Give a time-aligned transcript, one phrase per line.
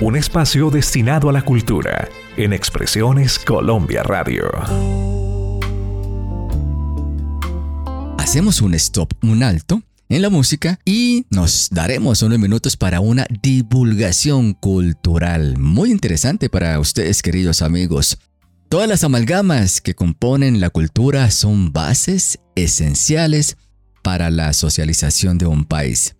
[0.00, 4.44] un espacio destinado a la cultura en Expresiones Colombia Radio.
[8.16, 13.26] Hacemos un stop, un alto en la música y nos daremos unos minutos para una
[13.42, 18.18] divulgación cultural muy interesante para ustedes queridos amigos.
[18.68, 23.56] Todas las amalgamas que componen la cultura son bases esenciales
[24.04, 26.17] para la socialización de un país.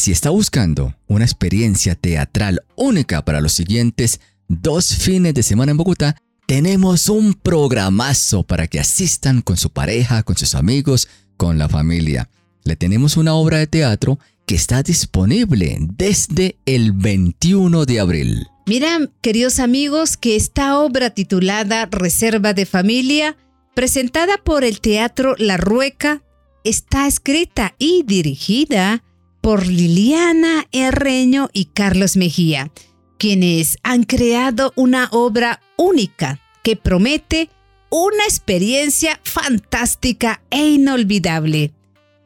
[0.00, 5.76] Si está buscando una experiencia teatral única para los siguientes dos fines de semana en
[5.76, 6.16] Bogotá,
[6.46, 11.06] tenemos un programazo para que asistan con su pareja, con sus amigos,
[11.36, 12.30] con la familia
[12.64, 18.46] le tenemos una obra de teatro que está disponible desde el 21 de abril.
[18.66, 23.36] Mira, queridos amigos, que esta obra titulada Reserva de Familia,
[23.74, 26.22] presentada por el Teatro La Rueca,
[26.64, 29.02] está escrita y dirigida
[29.40, 32.70] por Liliana Herreño y Carlos Mejía,
[33.18, 37.50] quienes han creado una obra única que promete
[37.90, 41.72] una experiencia fantástica e inolvidable.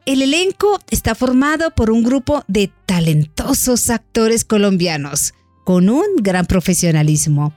[0.05, 7.53] El elenco está formado por un grupo de talentosos actores colombianos con un gran profesionalismo.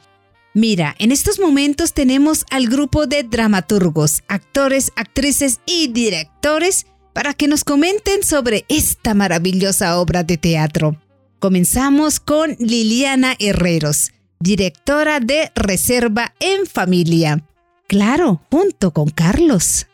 [0.54, 6.86] Mira, en estos momentos tenemos al grupo de dramaturgos, actores, actrices y directores
[7.18, 11.02] para que nos comenten sobre esta maravillosa obra de teatro.
[11.40, 17.44] Comenzamos con Liliana Herreros, directora de Reserva en Familia.
[17.88, 19.88] Claro, junto con Carlos.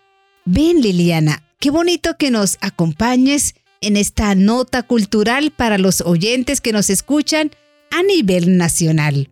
[0.44, 6.72] Ven Liliana, Qué bonito que nos acompañes en esta nota cultural para los oyentes que
[6.72, 7.52] nos escuchan
[7.90, 9.30] a nivel nacional.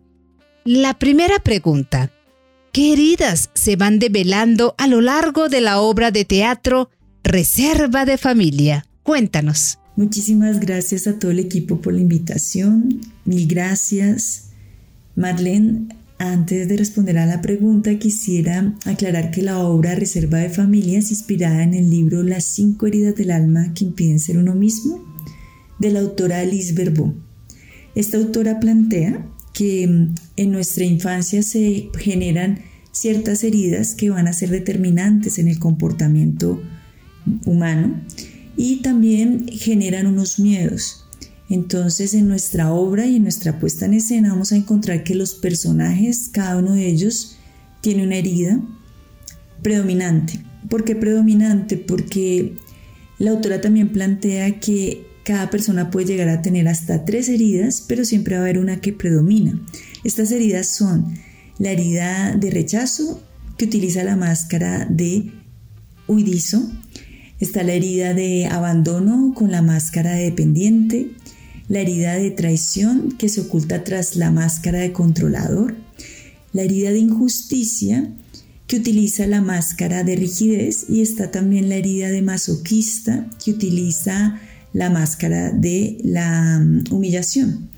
[0.63, 2.09] La primera pregunta.
[2.71, 6.89] ¿Qué heridas se van develando a lo largo de la obra de teatro
[7.23, 8.85] Reserva de Familia?
[9.01, 9.79] Cuéntanos.
[9.95, 12.99] Muchísimas gracias a todo el equipo por la invitación.
[13.23, 14.49] Mil gracias.
[15.15, 20.99] Marlene, antes de responder a la pregunta, quisiera aclarar que la obra Reserva de Familia
[20.99, 25.01] es inspirada en el libro Las cinco heridas del alma que impiden ser uno mismo,
[25.79, 27.13] de la autora Alice Verbó.
[27.95, 32.59] Esta autora plantea que mm, en nuestra infancia se generan
[32.91, 36.61] ciertas heridas que van a ser determinantes en el comportamiento
[37.45, 38.01] humano
[38.55, 41.03] y también generan unos miedos
[41.53, 45.35] entonces en nuestra obra y en nuestra puesta en escena vamos a encontrar que los
[45.35, 47.37] personajes, cada uno de ellos,
[47.81, 48.59] tiene una herida
[49.61, 50.39] predominante.
[50.67, 51.77] ¿Por qué predominante?
[51.77, 52.55] Porque
[53.19, 58.03] la autora también plantea que cada persona puede llegar a tener hasta tres heridas, pero
[58.03, 59.61] siempre va a haber una que predomina.
[60.03, 61.13] Estas heridas son
[61.59, 63.21] la herida de rechazo,
[63.57, 65.31] que utiliza la máscara de
[66.07, 66.67] huidizo,
[67.43, 71.11] está la herida de abandono con la máscara de dependiente,
[71.67, 75.75] la herida de traición que se oculta tras la máscara de controlador,
[76.53, 78.09] la herida de injusticia
[78.67, 84.39] que utiliza la máscara de rigidez y está también la herida de masoquista que utiliza
[84.71, 87.69] la máscara de la mm, humillación.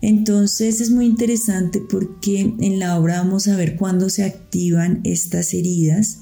[0.00, 5.54] Entonces es muy interesante porque en la obra vamos a ver cuándo se activan estas
[5.54, 6.18] heridas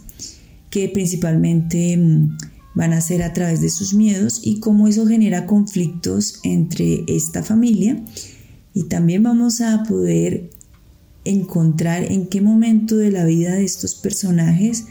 [0.70, 2.38] que principalmente mm,
[2.74, 7.42] van a ser a través de sus miedos y cómo eso genera conflictos entre esta
[7.42, 8.02] familia.
[8.74, 10.50] Y también vamos a poder
[11.24, 14.86] encontrar en qué momento de la vida de estos personajes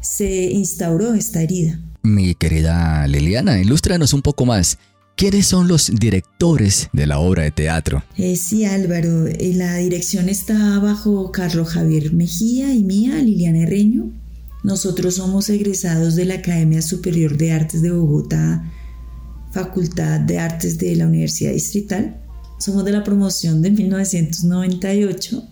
[0.00, 1.80] se instauró esta herida.
[2.02, 4.78] Mi querida Liliana, ilústranos un poco más.
[5.14, 8.02] ¿Quiénes son los directores de la obra de teatro?
[8.16, 14.10] Eh, sí, Álvaro, eh, la dirección está bajo Carlos Javier Mejía y mía, Liliana Herreño.
[14.62, 18.64] Nosotros somos egresados de la Academia Superior de Artes de Bogotá,
[19.50, 22.20] Facultad de Artes de la Universidad Distrital.
[22.58, 25.42] Somos de la promoción de 1998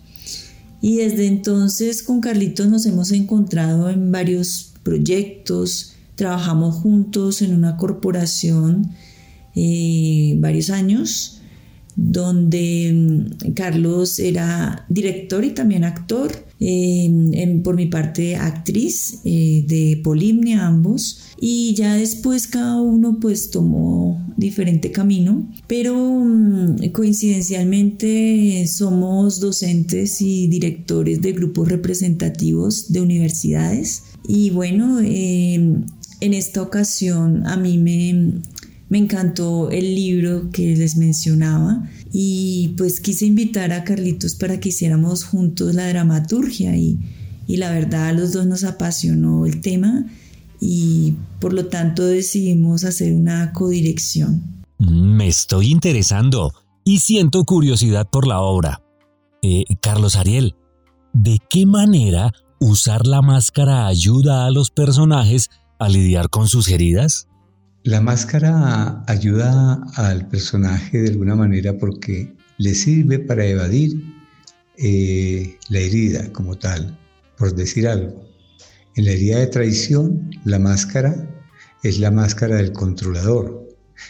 [0.81, 7.75] y desde entonces con Carlitos nos hemos encontrado en varios proyectos, trabajamos juntos en una
[7.77, 8.91] corporación
[9.55, 11.40] eh, varios años
[11.95, 19.99] donde mm, Carlos era director y también actor, em, por mi parte actriz eh, de
[20.03, 29.39] Polimnia ambos, y ya después cada uno pues tomó diferente camino, pero mm, coincidencialmente somos
[29.39, 34.03] docentes y directores de grupos representativos de universidades.
[34.27, 35.83] Y bueno, em,
[36.21, 38.41] en esta ocasión a mí me
[38.91, 44.67] me encantó el libro que les mencionaba y pues quise invitar a Carlitos para que
[44.67, 46.99] hiciéramos juntos la dramaturgia y,
[47.47, 50.07] y la verdad a los dos nos apasionó el tema
[50.59, 54.65] y por lo tanto decidimos hacer una codirección.
[54.77, 56.51] Me estoy interesando.
[56.83, 58.81] y siento curiosidad por la obra.
[59.41, 60.55] Eh, Carlos Ariel,
[61.13, 65.49] ¿de qué manera usar la máscara ayuda a los personajes
[65.79, 67.29] a lidiar con sus heridas?
[67.83, 74.03] La máscara ayuda al personaje de alguna manera porque le sirve para evadir
[74.77, 76.99] eh, la herida como tal,
[77.37, 78.23] por decir algo.
[78.95, 81.27] En la herida de traición, la máscara
[81.81, 83.67] es la máscara del controlador.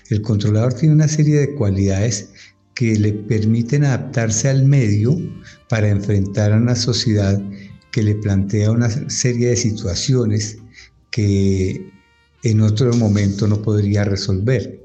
[0.09, 2.29] El controlador tiene una serie de cualidades
[2.73, 5.17] que le permiten adaptarse al medio
[5.69, 7.41] para enfrentar a una sociedad
[7.93, 10.57] que le plantea una serie de situaciones
[11.09, 11.90] que
[12.43, 14.81] en otro momento no podría resolver.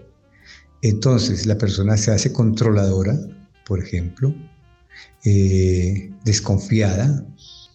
[0.83, 3.19] Entonces la persona se hace controladora,
[3.67, 4.35] por ejemplo,
[5.25, 7.27] eh, desconfiada,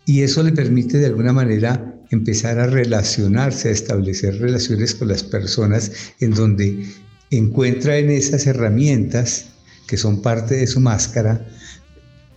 [0.05, 5.23] y eso le permite de alguna manera empezar a relacionarse, a establecer relaciones con las
[5.23, 6.85] personas en donde
[7.29, 9.47] encuentra en esas herramientas
[9.87, 11.47] que son parte de su máscara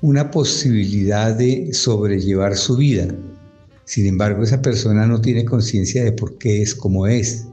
[0.01, 3.09] una posibilidad de sobrellevar su vida.
[3.85, 7.47] Sin embargo, esa persona no tiene conciencia de por qué es como es.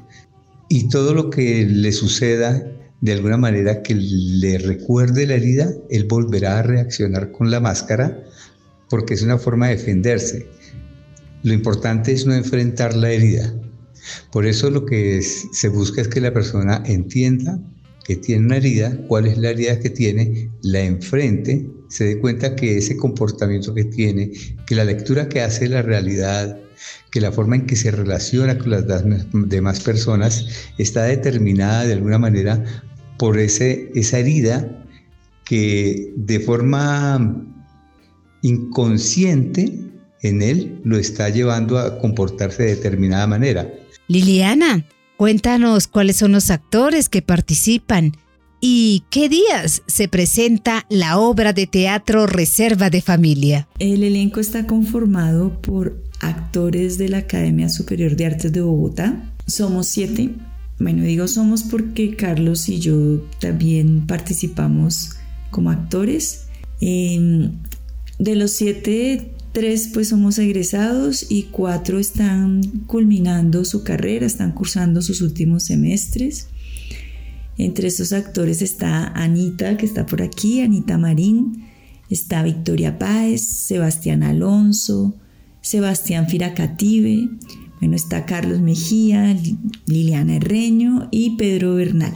[0.69, 2.65] Y todo lo que le suceda,
[3.01, 8.23] de alguna manera que le recuerde la herida, él volverá a reaccionar con la máscara
[8.89, 10.47] porque es una forma de defenderse.
[11.43, 13.53] Lo importante es no enfrentar la herida.
[14.31, 17.59] Por eso lo que se busca es que la persona entienda
[18.11, 22.57] que tiene una herida, cuál es la herida que tiene, la enfrente, se dé cuenta
[22.57, 24.33] que ese comportamiento que tiene,
[24.67, 26.59] que la lectura que hace de la realidad,
[27.09, 28.83] que la forma en que se relaciona con las
[29.31, 30.45] demás personas
[30.77, 32.61] está determinada de alguna manera
[33.17, 34.85] por ese, esa herida
[35.45, 37.45] que de forma
[38.41, 39.71] inconsciente
[40.21, 43.73] en él lo está llevando a comportarse de determinada manera.
[44.09, 44.85] Liliana,
[45.21, 48.13] Cuéntanos cuáles son los actores que participan
[48.59, 53.67] y qué días se presenta la obra de teatro Reserva de Familia.
[53.77, 59.31] El elenco está conformado por actores de la Academia Superior de Artes de Bogotá.
[59.45, 60.31] Somos siete.
[60.79, 65.17] Bueno, digo somos porque Carlos y yo también participamos
[65.51, 66.47] como actores.
[66.79, 67.51] Em,
[68.17, 75.01] de los siete, Tres pues somos egresados y cuatro están culminando su carrera, están cursando
[75.01, 76.47] sus últimos semestres.
[77.57, 81.65] Entre estos actores está Anita, que está por aquí, Anita Marín,
[82.09, 85.15] está Victoria Páez, Sebastián Alonso,
[85.59, 87.29] Sebastián Firacative,
[87.81, 89.37] bueno, está Carlos Mejía,
[89.85, 92.13] Liliana Herreño y Pedro Bernal.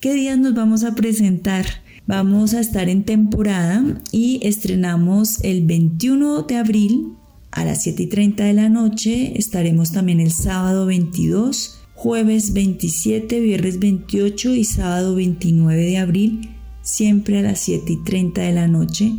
[0.00, 1.81] ¿Qué días nos vamos a presentar?
[2.06, 7.12] Vamos a estar en temporada y estrenamos el 21 de abril
[7.52, 9.38] a las 7 y 30 de la noche.
[9.38, 16.50] Estaremos también el sábado 22, jueves 27, viernes 28 y sábado 29 de abril,
[16.82, 19.12] siempre a las 7 y 30 de la noche,